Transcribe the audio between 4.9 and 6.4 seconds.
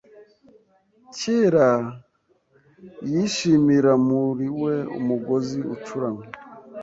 Umugozi ucuramye